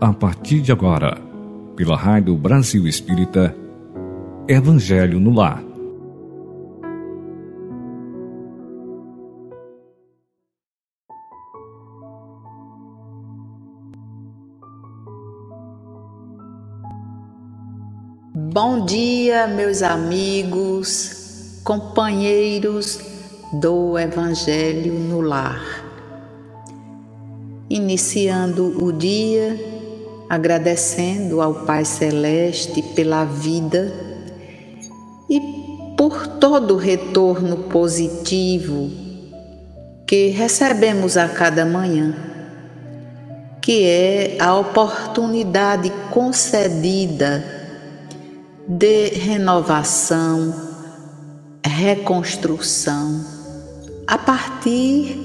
[0.00, 1.20] a partir de agora,
[1.76, 3.54] pela Rádio Brasil Espírita,
[4.48, 5.62] Evangelho no Lar.
[18.34, 22.98] Bom dia, meus amigos, companheiros
[23.52, 25.60] do Evangelho no Lar.
[27.68, 29.69] Iniciando o dia,
[30.30, 33.92] agradecendo ao Pai Celeste pela vida
[35.28, 35.40] e
[35.98, 38.88] por todo o retorno positivo
[40.06, 42.14] que recebemos a cada manhã,
[43.60, 47.44] que é a oportunidade concedida
[48.68, 50.54] de renovação,
[51.66, 53.20] reconstrução,
[54.06, 55.18] a partir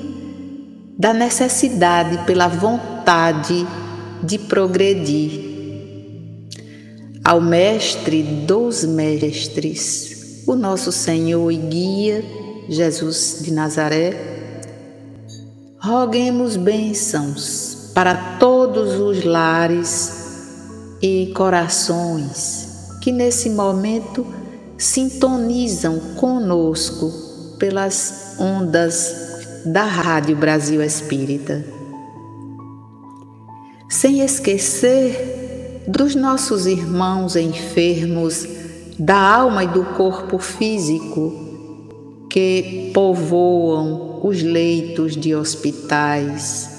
[0.98, 3.68] da necessidade pela vontade
[4.26, 5.54] de progredir.
[7.24, 12.24] Ao Mestre dos Mestres, o nosso Senhor e Guia,
[12.70, 14.36] Jesus de Nazaré,
[15.80, 20.26] roguemos bênçãos para todos os lares
[21.02, 24.26] e corações que nesse momento
[24.78, 31.75] sintonizam conosco pelas ondas da Rádio Brasil Espírita.
[33.96, 38.46] Sem esquecer dos nossos irmãos enfermos
[39.00, 46.70] da alma e do corpo físico que povoam os leitos de hospitais,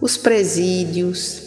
[0.00, 1.40] os presídios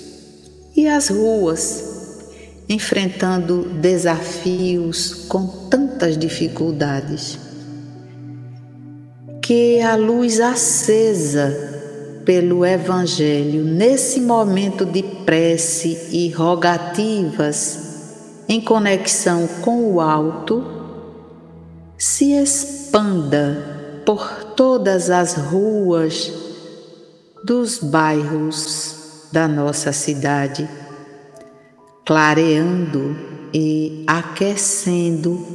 [0.73, 7.37] e as ruas enfrentando desafios com tantas dificuldades.
[9.41, 11.72] Que a luz acesa
[12.25, 20.63] pelo Evangelho, nesse momento de prece e rogativas em conexão com o alto,
[21.97, 26.31] se expanda por todas as ruas
[27.43, 30.69] dos bairros da nossa cidade
[32.05, 33.15] clareando
[33.53, 35.45] e aquecendo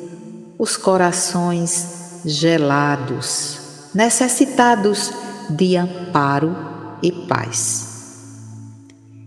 [0.58, 3.58] os corações gelados,
[3.94, 5.12] necessitados
[5.50, 6.56] de amparo
[7.02, 7.88] e paz.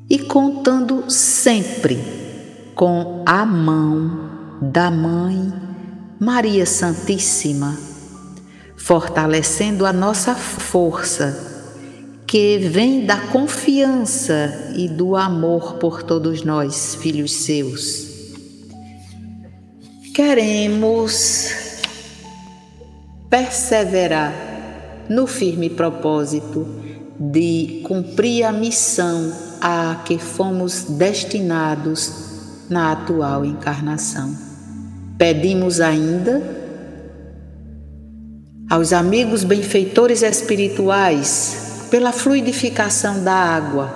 [0.10, 2.00] E contando sempre
[2.76, 4.30] com a mão
[4.62, 5.54] da Mãe
[6.20, 7.78] Maria Santíssima,
[8.76, 11.50] fortalecendo a nossa força
[12.28, 18.08] que vem da confiança e do amor por todos nós, filhos seus.
[20.14, 21.52] Queremos
[23.30, 24.51] perseverar
[25.12, 26.66] no firme propósito
[27.20, 32.14] de cumprir a missão a que fomos destinados
[32.70, 34.34] na atual encarnação.
[35.18, 36.42] Pedimos ainda
[38.70, 43.94] aos amigos benfeitores espirituais pela fluidificação da água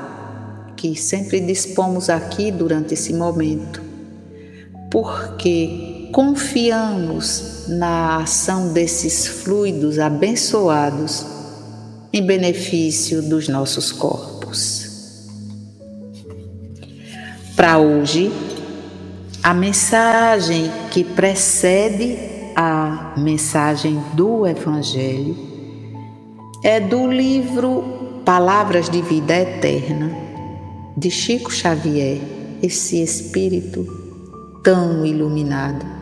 [0.76, 3.82] que sempre dispomos aqui durante esse momento,
[4.92, 11.26] porque confiamos na ação desses fluidos abençoados
[12.14, 15.26] em benefício dos nossos corpos.
[17.56, 18.32] Para hoje,
[19.42, 22.18] a mensagem que precede
[22.56, 25.38] a mensagem do Evangelho
[26.64, 30.12] é do livro Palavras de Vida Eterna,
[30.98, 32.20] de Chico Xavier,
[32.64, 33.86] esse espírito
[34.64, 35.95] tão iluminado.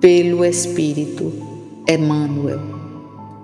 [0.00, 1.30] Pelo Espírito
[1.86, 2.58] Emmanuel,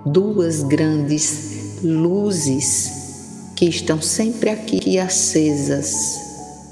[0.07, 6.19] duas grandes luzes que estão sempre aqui acesas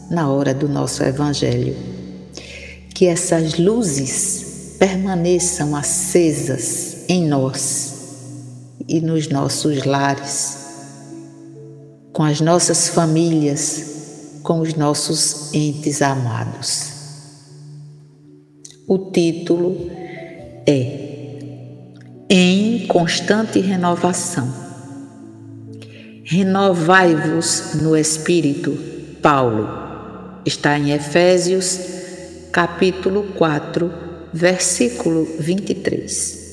[0.09, 1.77] na hora do nosso Evangelho.
[2.95, 7.93] Que essas luzes permaneçam acesas em nós
[8.87, 10.57] e nos nossos lares,
[12.11, 13.85] com as nossas famílias,
[14.41, 16.94] com os nossos entes amados.
[18.87, 19.89] O título
[20.67, 21.39] é
[22.29, 24.47] Em Constante Renovação.
[26.23, 28.77] Renovai-vos no Espírito,
[29.23, 29.67] Paulo.
[30.45, 31.79] Está em Efésios,
[32.51, 33.91] capítulo 4,
[34.31, 36.45] versículo 23.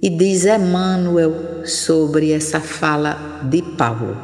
[0.00, 4.16] E diz Emmanuel sobre essa fala de Paulo: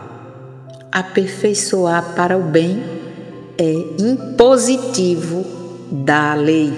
[0.90, 2.82] aperfeiçoar para o bem
[3.58, 3.70] é
[4.00, 5.63] impositivo
[6.02, 6.73] da lei.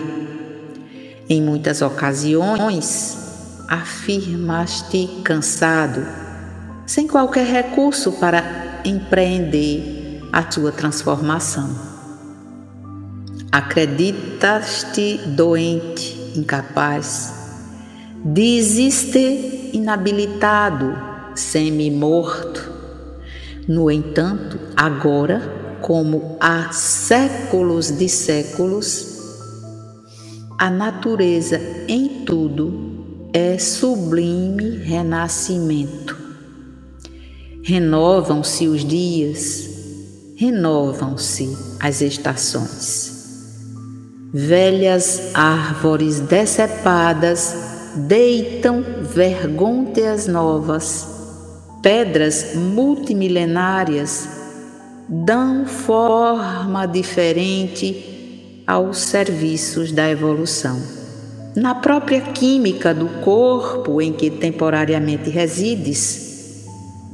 [1.28, 6.06] Em muitas ocasiões, afirmaste cansado,
[6.86, 11.68] sem qualquer recurso para empreender a tua transformação.
[13.50, 17.34] Acreditas-te doente, incapaz,
[18.24, 20.94] dizes-te inabilitado,
[21.34, 22.70] semi-morto.
[23.66, 29.05] No entanto, agora, como há séculos de séculos,
[30.58, 36.16] a natureza em tudo é sublime renascimento.
[37.62, 39.68] Renovam-se os dias,
[40.36, 43.14] renovam-se as estações.
[44.32, 47.54] Velhas árvores decepadas
[48.08, 51.06] deitam vergônteas novas,
[51.82, 54.28] pedras multimilenárias
[55.08, 58.15] dão forma diferente
[58.66, 60.82] aos serviços da evolução.
[61.54, 66.64] Na própria química do corpo em que temporariamente resides,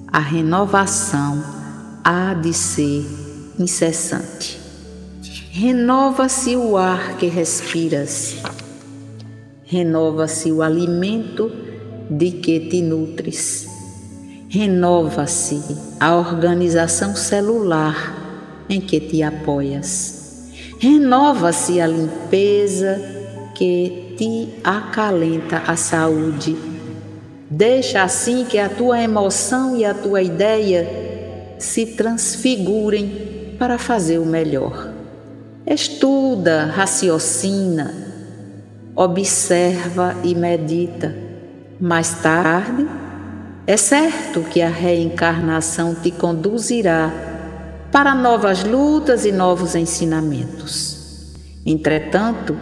[0.08, 1.42] a renovação
[2.02, 3.04] há de ser
[3.58, 4.58] incessante.
[5.50, 8.36] Renova-se o ar que respiras,
[9.64, 11.52] renova-se o alimento
[12.10, 13.68] de que te nutres,
[14.48, 15.62] renova-se
[16.00, 20.21] a organização celular em que te apoias
[20.82, 23.00] renova-se a limpeza
[23.54, 26.56] que te acalenta a saúde.
[27.48, 30.88] Deixa assim que a tua emoção e a tua ideia
[31.56, 34.92] se transfigurem para fazer o melhor.
[35.64, 37.94] Estuda, raciocina,
[38.96, 41.14] observa e medita.
[41.78, 42.88] Mais tarde,
[43.68, 47.31] é certo que a reencarnação te conduzirá
[47.92, 51.30] para novas lutas e novos ensinamentos.
[51.64, 52.56] Entretanto,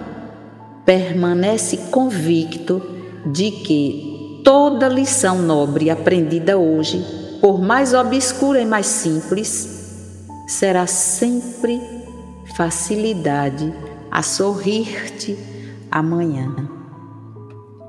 [0.84, 2.82] permanece convicto
[3.24, 10.18] de que toda lição nobre aprendida hoje, por mais obscura e mais simples,
[10.48, 11.80] será sempre
[12.56, 13.72] facilidade
[14.10, 15.38] a sorrir-te
[15.90, 16.52] amanhã.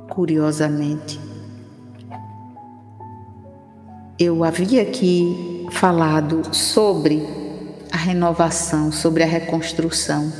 [0.09, 1.19] Curiosamente,
[4.19, 7.27] eu havia aqui falado sobre
[7.91, 10.31] a renovação, sobre a reconstrução,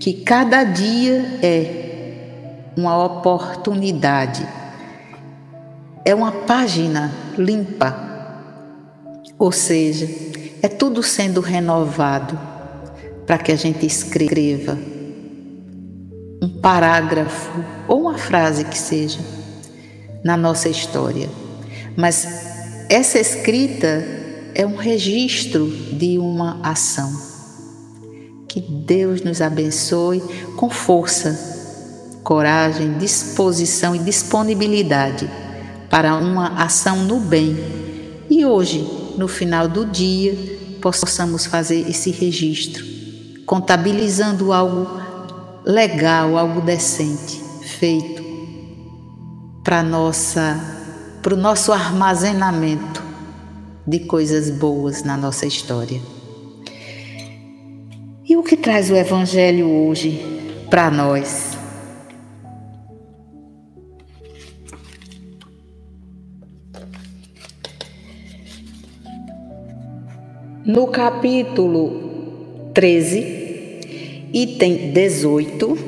[0.00, 4.46] que cada dia é uma oportunidade,
[6.04, 7.96] é uma página limpa,
[9.38, 10.08] ou seja,
[10.62, 12.38] é tudo sendo renovado
[13.26, 14.78] para que a gente escreva
[16.42, 19.20] um parágrafo ou uma frase que seja
[20.24, 21.28] na nossa história.
[21.96, 22.26] Mas
[22.88, 24.15] essa escrita
[24.58, 27.12] é um registro de uma ação.
[28.48, 30.22] Que Deus nos abençoe
[30.56, 35.30] com força, coragem, disposição e disponibilidade
[35.90, 37.54] para uma ação no bem.
[38.30, 40.34] E hoje, no final do dia,
[40.80, 42.82] possamos fazer esse registro,
[43.44, 44.88] contabilizando algo
[45.66, 48.24] legal, algo decente, feito
[49.62, 50.72] para nossa
[51.20, 53.05] para o nosso armazenamento
[53.86, 56.00] de coisas boas na nossa história.
[58.28, 60.20] E o que traz o Evangelho hoje
[60.68, 61.56] para nós?
[70.64, 75.78] No capítulo 13, item 18,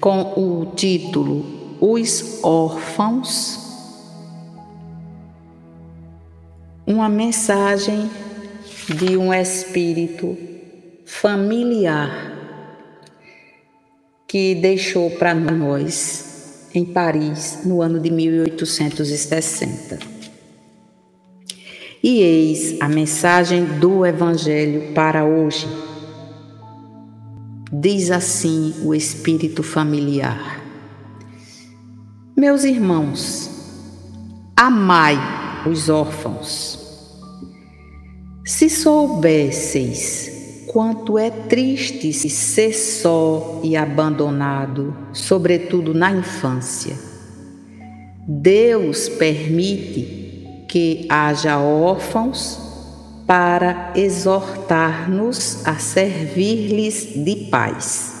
[0.00, 1.44] com o título
[1.80, 3.61] os órfãos,
[6.86, 8.10] uma mensagem
[8.88, 10.36] de um espírito
[11.06, 12.32] familiar
[14.26, 19.98] que deixou para nós em Paris no ano de 1860.
[22.02, 25.68] E eis a mensagem do Evangelho para hoje.
[27.70, 30.60] Diz assim o espírito familiar.
[32.36, 33.50] Meus irmãos,
[34.56, 36.78] amai os órfãos.
[38.44, 46.96] Se soubesseis quanto é triste ser só e abandonado, sobretudo na infância,
[48.26, 52.58] Deus permite que haja órfãos
[53.26, 58.20] para exortar-nos a servir-lhes de paz.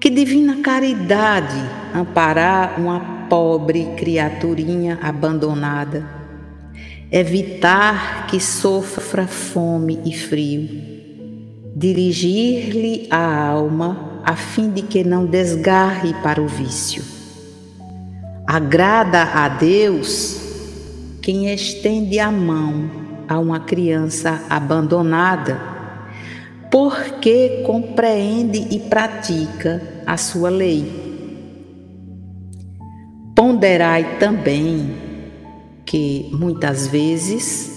[0.00, 1.58] Que divina caridade
[1.94, 6.06] amparar uma pobre criaturinha abandonada,
[7.10, 10.68] evitar que sofra fome e frio,
[11.74, 17.02] dirigir-lhe a alma a fim de que não desgarre para o vício.
[18.46, 20.38] Agrada a Deus
[21.22, 22.90] quem estende a mão
[23.26, 25.58] a uma criança abandonada,
[26.70, 31.01] porque compreende e pratica a sua lei.
[33.62, 34.92] Ponderai também
[35.86, 37.70] que muitas vezes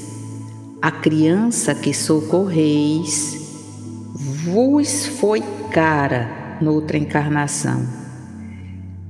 [0.81, 3.37] a criança que socorreis
[4.43, 7.85] vos foi cara noutra encarnação.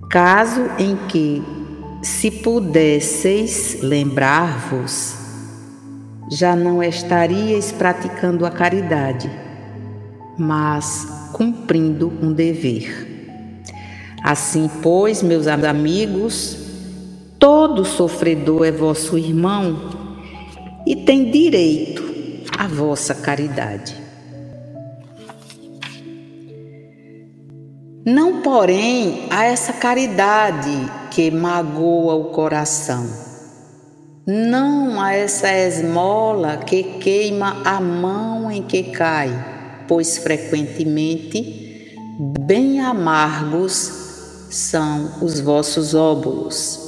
[0.09, 1.41] Caso em que,
[2.01, 5.15] se pudesseis lembrar-vos,
[6.29, 9.31] já não estaríeis praticando a caridade,
[10.37, 13.63] mas cumprindo um dever.
[14.21, 16.64] Assim, pois, meus amigos,
[17.45, 19.79] todo sofredor é vosso irmão
[20.83, 22.03] e tem direito
[22.57, 23.95] à vossa caridade.
[28.03, 33.07] Não, porém, a essa caridade que magoa o coração,
[34.25, 41.95] não a essa esmola que queima a mão em que cai, pois frequentemente
[42.39, 46.84] bem amargos são os vossos óbolos.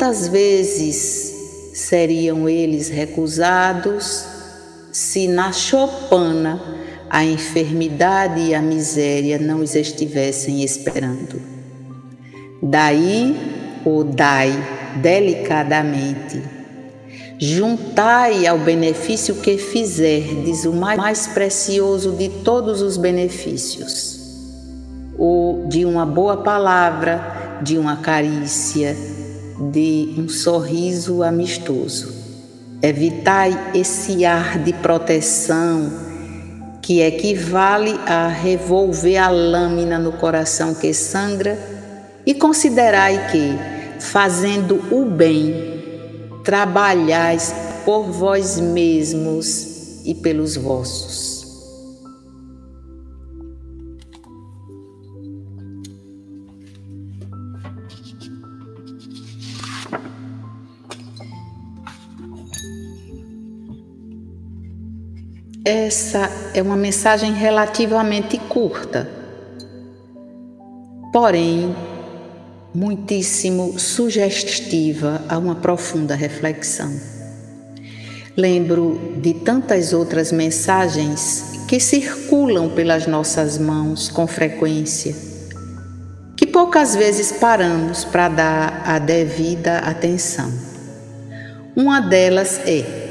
[0.00, 4.24] Quantas vezes seriam eles recusados
[4.90, 6.58] se na chopana
[7.10, 11.38] a enfermidade e a miséria não os estivessem esperando?
[12.62, 13.36] Daí
[13.84, 14.50] ou dai
[15.02, 16.42] delicadamente,
[17.38, 24.18] juntai ao benefício que fizerdes o mais precioso de todos os benefícios
[25.18, 28.96] ou de uma boa palavra, de uma carícia,
[29.60, 32.14] de um sorriso amistoso.
[32.82, 35.92] Evitai esse ar de proteção
[36.80, 41.58] que equivale a revolver a lâmina no coração que sangra
[42.24, 45.80] e considerai que, fazendo o bem,
[46.42, 51.29] trabalhais por vós mesmos e pelos vossos.
[65.72, 69.08] Essa é uma mensagem relativamente curta,
[71.12, 71.76] porém
[72.74, 76.92] muitíssimo sugestiva a uma profunda reflexão.
[78.36, 85.14] Lembro de tantas outras mensagens que circulam pelas nossas mãos com frequência,
[86.36, 90.52] que poucas vezes paramos para dar a devida atenção.
[91.76, 93.09] Uma delas é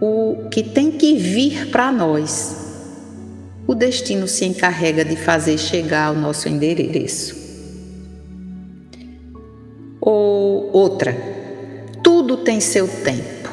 [0.00, 2.56] o que tem que vir para nós.
[3.66, 7.36] O destino se encarrega de fazer chegar ao nosso endereço.
[10.00, 11.14] Ou outra,
[12.02, 13.50] tudo tem seu tempo.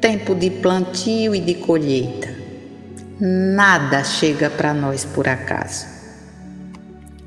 [0.00, 2.28] Tempo de plantio e de colheita.
[3.20, 5.86] Nada chega para nós por acaso.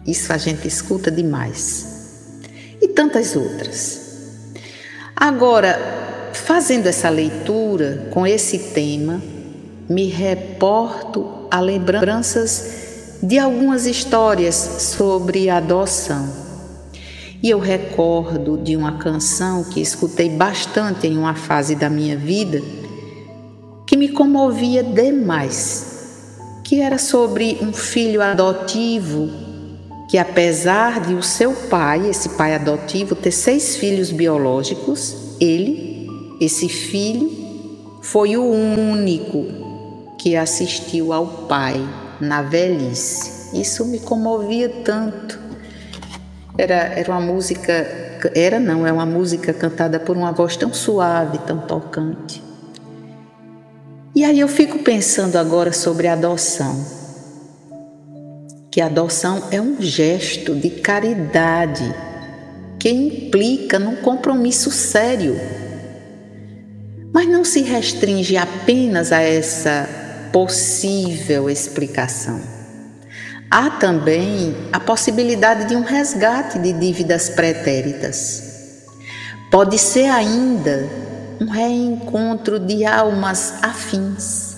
[0.05, 2.41] Isso a gente escuta demais.
[2.81, 4.05] E tantas outras.
[5.15, 6.04] Agora,
[6.43, 9.21] Fazendo essa leitura com esse tema,
[9.89, 16.27] me reporto a lembranças de algumas histórias sobre adoção.
[17.41, 22.61] E eu recordo de uma canção que escutei bastante em uma fase da minha vida,
[23.87, 29.45] que me comovia demais, que era sobre um filho adotivo
[30.07, 35.84] que apesar de o seu pai, esse pai adotivo, ter seis filhos biológicos, ele
[36.39, 37.45] esse filho
[38.01, 39.45] foi o único
[40.17, 41.75] que assistiu ao pai
[42.19, 43.59] na velhice.
[43.59, 45.39] Isso me comovia tanto.
[46.57, 47.73] Era, era uma música,
[48.33, 52.43] era não, é uma música cantada por uma voz tão suave, tão tocante.
[54.13, 56.85] E aí eu fico pensando agora sobre a adoção.
[58.71, 61.93] Que a adoção é um gesto de caridade
[62.79, 65.35] que implica num compromisso sério
[67.15, 69.87] mas não se restringe apenas a essa
[70.33, 72.41] possível explicação.
[73.49, 78.83] Há também a possibilidade de um resgate de dívidas pretéritas.
[79.49, 80.89] Pode ser ainda
[81.39, 84.57] um reencontro de almas afins.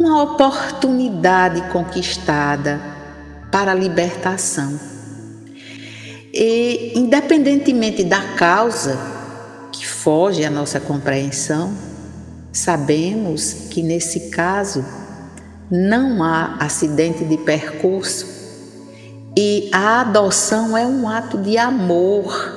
[0.00, 2.80] Uma oportunidade conquistada
[3.52, 4.80] para a libertação.
[6.34, 9.15] E, independentemente da causa,
[9.78, 11.72] que foge à nossa compreensão,
[12.52, 14.84] sabemos que nesse caso
[15.70, 18.26] não há acidente de percurso
[19.36, 22.54] e a adoção é um ato de amor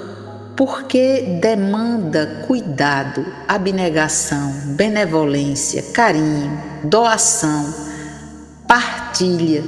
[0.56, 6.52] porque demanda cuidado, abnegação, benevolência, carinho,
[6.84, 7.74] doação,
[8.68, 9.64] partilha,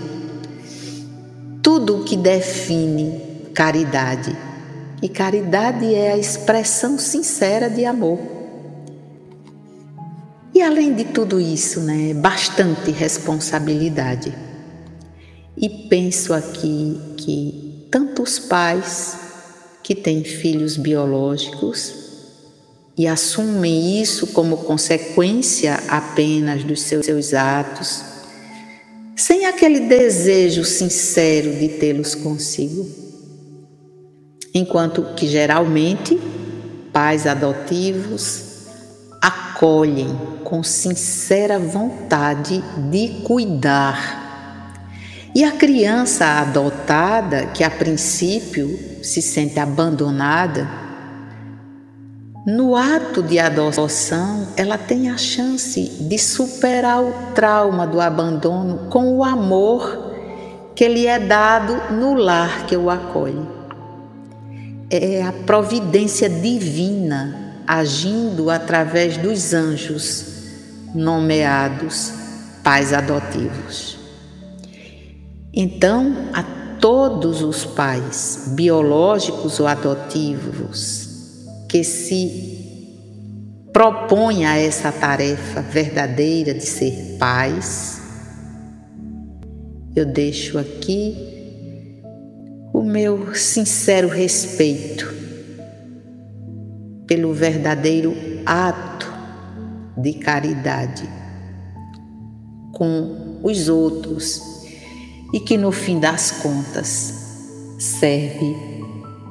[1.63, 4.35] tudo o que define caridade.
[5.01, 8.19] E caridade é a expressão sincera de amor.
[10.53, 14.31] E além de tudo isso, né, bastante responsabilidade.
[15.57, 19.17] E penso aqui que tantos pais
[19.81, 21.93] que têm filhos biológicos
[22.97, 28.03] e assumem isso como consequência apenas dos seus atos,
[29.15, 33.00] sem aquele desejo sincero de tê-los consigo.
[34.53, 36.19] Enquanto que geralmente
[36.91, 38.51] pais adotivos
[39.21, 44.19] acolhem com sincera vontade de cuidar.
[45.33, 50.67] E a criança adotada, que a princípio se sente abandonada,
[52.45, 59.15] no ato de adoção, ela tem a chance de superar o trauma do abandono com
[59.15, 60.11] o amor
[60.75, 63.60] que lhe é dado no lar que o acolhe.
[64.93, 70.25] É a providência divina agindo através dos anjos
[70.93, 72.11] nomeados
[72.61, 73.97] pais adotivos.
[75.53, 76.43] Então, a
[76.81, 81.07] todos os pais, biológicos ou adotivos,
[81.69, 82.59] que se
[83.71, 88.01] propõem a essa tarefa verdadeira de ser pais,
[89.95, 91.30] eu deixo aqui
[92.91, 95.07] meu sincero respeito
[97.07, 98.13] pelo verdadeiro
[98.45, 99.09] ato
[99.95, 101.09] de caridade
[102.73, 104.41] com os outros
[105.33, 107.13] e que no fim das contas
[107.79, 108.57] serve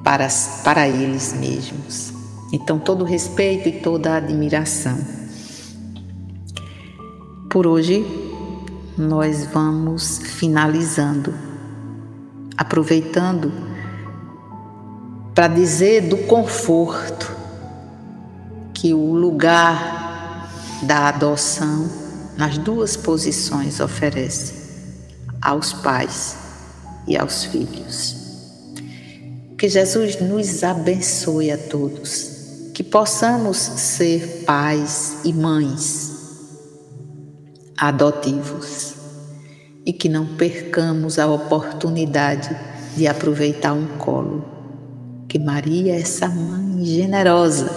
[0.03, 0.27] para,
[0.65, 2.15] para eles mesmos.
[2.53, 4.99] Então, todo respeito e toda admiração.
[7.51, 8.07] Por hoje,
[8.97, 11.35] nós vamos finalizando,
[12.57, 13.53] aproveitando
[15.35, 17.35] para dizer do conforto
[18.75, 20.51] que o lugar
[20.83, 21.89] da adoção
[22.37, 24.55] nas duas posições oferece
[25.41, 26.37] aos pais
[27.07, 28.17] e aos filhos.
[29.59, 32.41] Que Jesus nos abençoe a todos
[32.81, 36.17] que possamos ser pais e mães
[37.77, 38.95] adotivos
[39.85, 42.55] e que não percamos a oportunidade
[42.97, 44.45] de aproveitar um colo.
[45.29, 47.71] Que Maria, essa mãe generosa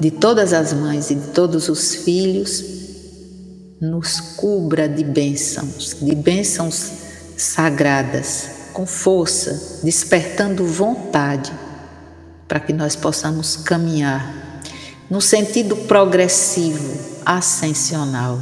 [0.00, 2.64] de todas as mães e de todos os filhos,
[3.80, 6.90] nos cubra de bênçãos, de bênçãos
[7.36, 11.52] sagradas, com força, despertando vontade
[12.46, 14.62] para que nós possamos caminhar
[15.10, 18.38] no sentido progressivo, ascensional.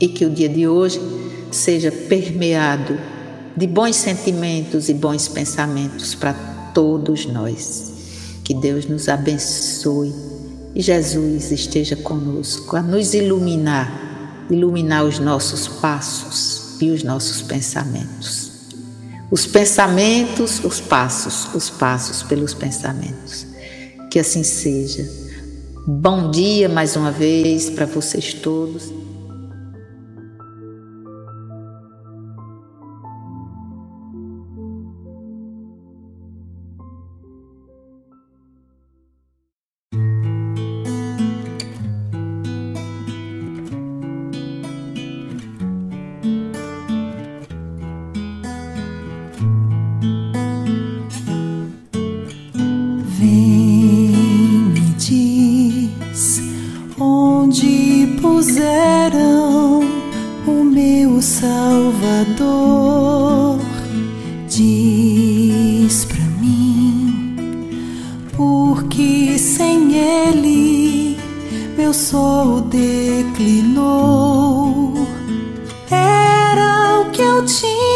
[0.00, 1.00] E que o dia de hoje
[1.50, 2.98] seja permeado
[3.56, 6.32] de bons sentimentos e bons pensamentos para
[6.74, 7.92] todos nós.
[8.42, 10.12] Que Deus nos abençoe
[10.74, 18.50] e Jesus esteja conosco a nos iluminar, iluminar os nossos passos e os nossos pensamentos.
[19.30, 23.46] Os pensamentos, os passos, os passos pelos pensamentos.
[24.10, 25.08] Que assim seja.
[25.86, 28.92] Bom dia mais uma vez para vocês todos.
[77.46, 77.89] Chỉ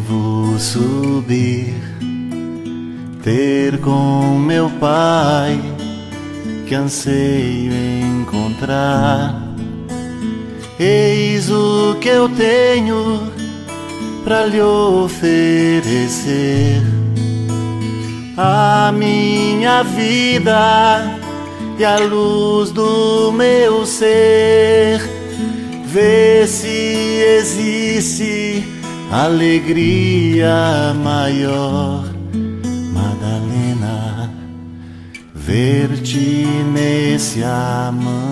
[0.00, 1.74] devo subir,
[3.22, 5.60] ter com meu pai
[6.66, 7.70] que anseio
[8.20, 9.34] encontrar.
[10.78, 13.30] Eis o que eu tenho
[14.24, 15.60] para lhe oferecer
[18.38, 21.18] a minha vida
[21.78, 24.98] e a luz do meu ser.
[25.84, 26.68] Vê se
[27.38, 28.79] existe
[29.10, 32.04] alegria maior,
[32.94, 34.30] Madalena,
[35.34, 38.30] ver-te nesse amanhecer.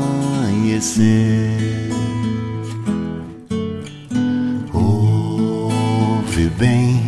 [4.72, 7.02] Ouve bem,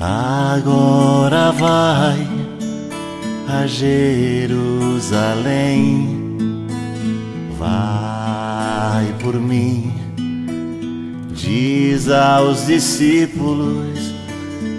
[0.00, 2.26] agora vai
[3.48, 5.02] a Jerusalém.
[7.58, 9.92] Vai por mim,
[11.52, 14.14] diz aos discípulos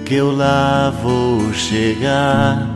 [0.05, 2.67] que eu lá vou chegar.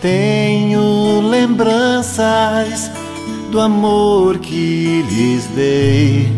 [0.00, 2.88] Tenho lembranças
[3.50, 6.28] do amor que lhes dei.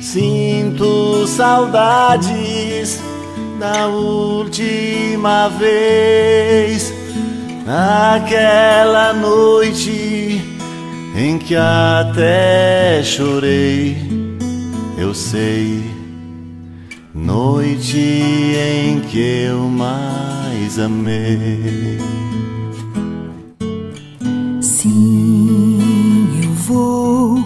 [0.00, 2.98] Sinto saudades
[3.60, 6.92] da última vez
[7.66, 10.40] naquela noite
[11.14, 14.21] em que até chorei,
[15.02, 15.82] eu sei,
[17.12, 21.98] noite em que eu mais amei.
[24.60, 25.80] Sim,
[26.44, 27.44] eu vou,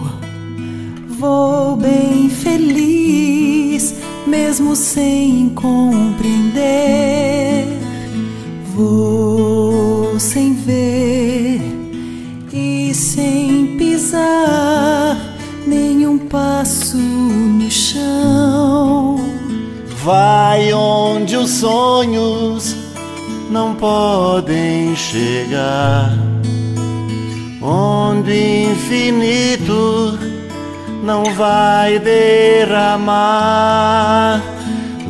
[1.19, 3.95] vou bem feliz,
[4.27, 5.46] mesmo sem
[21.57, 22.75] sonhos
[23.49, 26.11] não podem chegar,
[27.61, 30.19] onde o infinito
[31.03, 33.09] não vai derramar,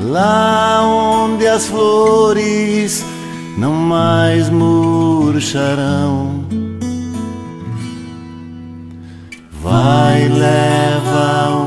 [0.05, 3.03] lá onde as flores
[3.57, 6.45] não mais murcharão.
[9.61, 11.66] Vai, leva